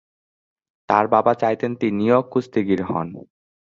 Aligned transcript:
তার 0.89 1.05
বাবা 1.07 1.33
চাইতেন 1.33 1.71
তিনিও 1.81 2.17
কুস্তিগীর 2.31 2.81
হন। 2.83 3.07